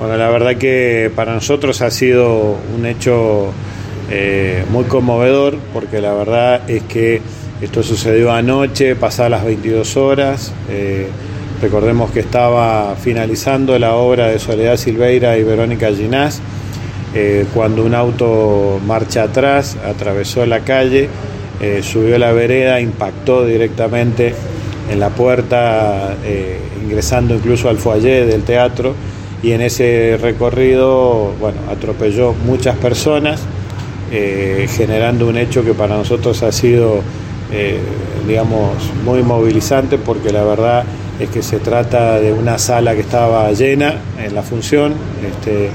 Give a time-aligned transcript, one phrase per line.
[0.00, 3.52] Bueno, la verdad que para nosotros ha sido un hecho
[4.10, 7.20] eh, muy conmovedor porque la verdad es que
[7.60, 10.54] esto sucedió anoche, pasadas las 22 horas.
[10.70, 11.06] Eh,
[11.60, 16.40] recordemos que estaba finalizando la obra de Soledad Silveira y Verónica Ginás
[17.14, 21.10] eh, cuando un auto marcha atrás, atravesó la calle,
[21.82, 24.34] subió la vereda, impactó directamente
[24.90, 26.16] en la puerta,
[26.82, 28.94] ingresando incluso al foyer del teatro
[29.42, 33.40] y en ese recorrido, bueno, atropelló muchas personas,
[34.12, 37.00] eh, generando un hecho que para nosotros ha sido,
[37.52, 37.78] eh,
[38.26, 40.84] digamos, muy movilizante porque la verdad
[41.18, 44.94] es que se trata de una sala que estaba llena en la función,
[45.26, 45.70] este,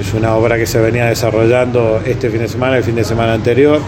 [0.00, 3.32] es una obra que se venía desarrollando este fin de semana, el fin de semana
[3.32, 3.80] anterior,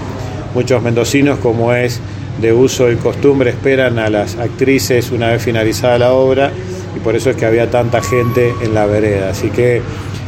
[0.55, 2.01] muchos mendocinos como es
[2.41, 6.51] de uso y costumbre esperan a las actrices una vez finalizada la obra
[6.99, 9.31] y por eso es que había tanta gente en la vereda.
[9.31, 9.81] Así que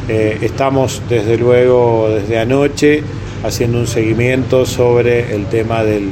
[0.09, 3.03] eh, estamos desde luego desde anoche
[3.45, 6.03] haciendo un seguimiento sobre el tema de eh,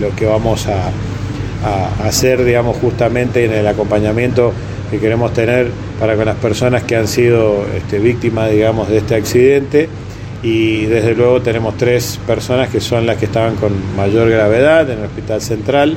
[0.00, 0.90] lo que vamos a,
[2.04, 4.52] hacer, digamos, justamente en el acompañamiento
[4.88, 5.68] que queremos tener
[5.98, 9.88] para con las personas que han sido este, víctimas, digamos, de este accidente.
[10.44, 15.00] Y desde luego tenemos tres personas que son las que estaban con mayor gravedad en
[15.00, 15.96] el Hospital Central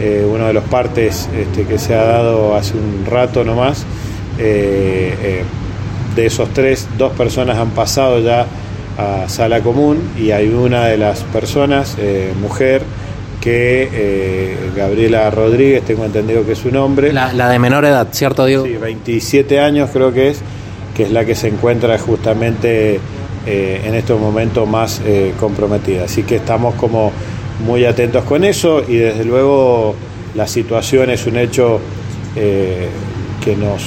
[0.00, 3.84] eh, uno de los partes este, que se ha dado hace un rato nomás.
[4.38, 5.42] Eh, eh,
[6.16, 8.46] de esos tres, dos personas han pasado ya
[8.98, 11.96] a sala común y hay una de las personas,
[12.40, 12.82] mujer,
[13.40, 17.12] que Gabriela Rodríguez, tengo entendido que es su nombre.
[17.12, 18.64] La, de menor edad, ¿cierto, Diego?
[18.64, 20.40] Sí, 27 años creo que es,
[20.96, 23.00] que es la que se encuentra justamente
[23.44, 25.00] en estos momentos más
[25.40, 26.04] comprometida.
[26.04, 27.10] Así que estamos como
[27.60, 29.94] muy atentos con eso y desde luego
[30.34, 31.80] la situación es un hecho
[32.36, 32.88] eh,
[33.42, 33.84] que nos,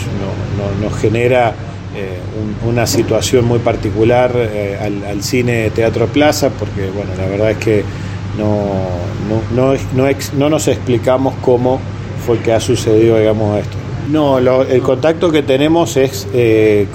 [0.82, 1.54] nos genera
[1.96, 2.20] eh,
[2.66, 7.84] una situación muy particular eh, al, cine Teatro Plaza, porque bueno, la verdad es que
[8.38, 8.68] no,
[9.56, 11.80] no, no, no nos explicamos cómo
[12.26, 13.78] fue que ha sucedido, digamos, esto.
[14.12, 16.28] No, el contacto que tenemos es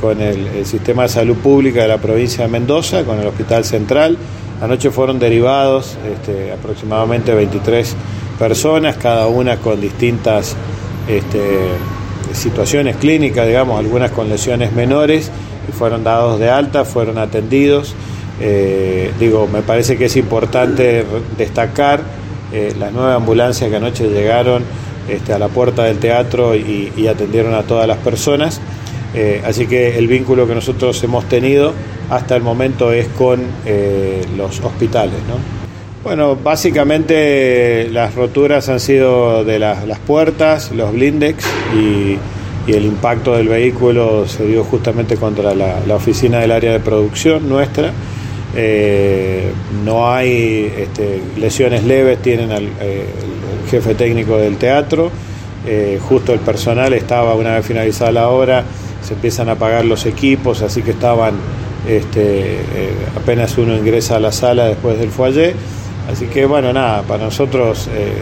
[0.01, 3.65] con el, el, Sistema de Salud Pública de la provincia de Mendoza, con el Hospital
[3.65, 4.17] Central,
[4.63, 7.97] Anoche fueron derivados este, aproximadamente 23
[8.39, 10.55] personas, cada una con distintas
[11.09, 11.41] este,
[12.33, 15.33] situaciones clínicas, digamos, algunas con lesiones menores,
[15.69, 17.97] y fueron dados de alta, fueron atendidos.
[18.41, 21.05] Eh, digo, me parece que es importante
[21.37, 22.01] destacar
[22.53, 24.63] eh, las nueve ambulancias que anoche llegaron
[25.09, 28.61] este, a la puerta del teatro y atendieron a todas las personas.
[29.15, 31.75] Eh, así que el vínculo que nosotros hemos tenido
[32.09, 35.17] hasta el momento es con eh, los hospitales.
[36.03, 42.19] Bueno, básicamente las roturas han sido de las, puertas, los blindex y,
[42.69, 47.91] el impacto del vehículo se dio justamente contra la, oficina del área de producción nuestra.
[48.55, 49.51] Eh,
[49.85, 52.69] no hay este, lesiones leves, tienen el
[53.69, 55.11] jefe técnico del teatro.
[56.09, 58.65] justo el personal estaba, una vez finalizada la obra,
[59.03, 61.35] se empiezan a apagar los equipos, así que estaban,
[61.89, 65.55] este, eh, apenas uno ingresa a la sala después del foyer.
[66.11, 68.13] Así que bueno, nada, para nosotros eh,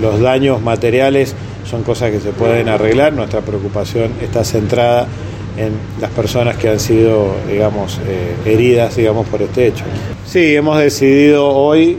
[0.00, 1.34] los daños materiales
[1.68, 5.06] son cosas que se pueden arreglar, nuestra preocupación está centrada
[5.56, 9.84] en las personas que han sido, digamos, eh, heridas, digamos, por este hecho.
[10.26, 11.98] Sí, hemos decidido hoy,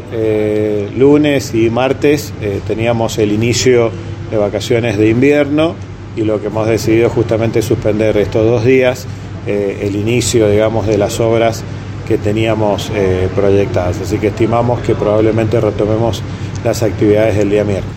[0.95, 2.33] lunes y martes,
[2.67, 3.91] teníamos el inicio
[4.29, 5.75] de vacaciones de invierno,
[6.17, 9.05] y lo que hemos decidido justamente es suspender estos dos días
[9.45, 11.63] eh, el inicio, digamos, de las obras
[12.07, 14.01] que teníamos eh, proyectadas.
[14.01, 16.23] Así que estimamos que probablemente retomemos
[16.65, 17.95] las actividades del día miércoles.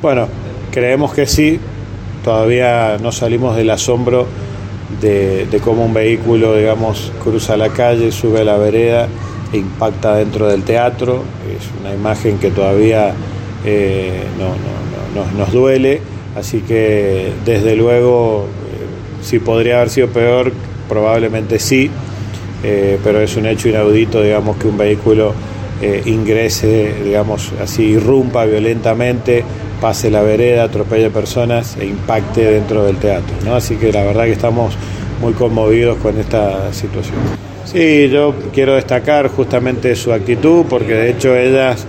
[0.00, 0.28] Bueno,
[0.70, 1.58] creemos que sí,
[2.24, 4.26] todavía no salimos del asombro
[5.00, 9.08] de, cómo un vehículo, digamos, cruza la calle, sube a la vereda
[9.52, 11.24] e impacta dentro del teatro.
[11.54, 13.12] Es una imagen que todavía
[13.64, 14.22] eh,
[15.36, 16.00] nos duele
[16.38, 20.52] Así que desde luego, eh, si podría haber sido peor,
[20.88, 21.90] probablemente sí,
[22.62, 25.34] eh, pero es un hecho inaudito, digamos, que un vehículo
[25.82, 29.42] eh, ingrese, digamos, así, irrumpa violentamente,
[29.80, 33.34] pase la vereda, atropelle personas e impacte dentro del teatro.
[33.44, 33.56] ¿no?
[33.56, 34.74] Así que la verdad que estamos
[35.20, 37.16] muy conmovidos con esta situación.
[37.64, 41.84] Sí, yo quiero destacar justamente su actitud, porque de hecho ellas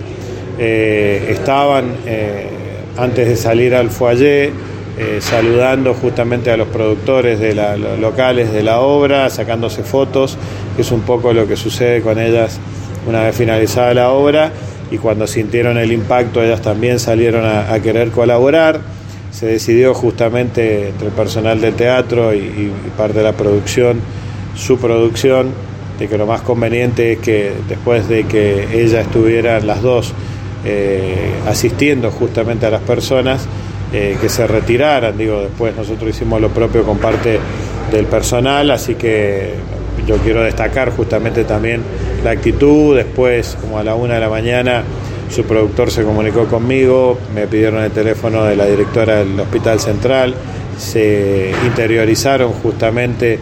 [0.58, 1.94] estaban
[2.96, 4.52] antes de salir al foyer,
[4.98, 10.36] eh, saludando justamente a los productores de la, locales de la obra, sacándose fotos,
[10.76, 12.58] que es un poco lo que sucede con ellas
[13.06, 14.52] una vez finalizada la obra,
[14.90, 18.80] y cuando sintieron el impacto ellas también salieron a, querer colaborar.
[19.30, 24.00] se decidió justamente entre el personal del teatro y, parte de la producción,
[24.54, 25.52] su producción,
[25.98, 30.12] de que lo más conveniente es que después de que ella estuvieran las dos
[30.64, 33.46] eh, asistiendo justamente a las personas,
[33.92, 37.40] eh, que se retiraran, digo, después nosotros hicimos lo propio con parte
[37.90, 39.54] del personal, así que
[40.06, 41.82] yo quiero destacar justamente también
[42.22, 44.84] la actitud, después como a la una de la mañana
[45.30, 50.34] su productor se comunicó conmigo, me pidieron el teléfono de la directora del Hospital Central,
[50.76, 53.38] se interiorizaron justamente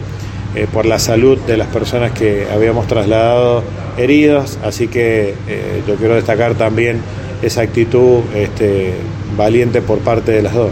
[0.55, 3.63] eh, por la salud de las personas que habíamos trasladado
[3.97, 7.01] heridos, así que eh, yo quiero destacar también
[7.41, 8.93] esa actitud este,
[9.37, 10.71] valiente por parte de las dos.